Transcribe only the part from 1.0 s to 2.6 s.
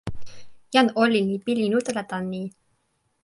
olin li pilin utala tan ni!